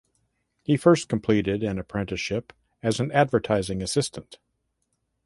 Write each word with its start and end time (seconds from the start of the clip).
He 0.63 0.77
first 0.77 1.07
completed 1.09 1.61
an 1.61 1.77
apprenticeship 1.77 2.53
as 2.81 2.99
an 2.99 3.11
advertising 3.11 3.83
assistant. 3.83 4.39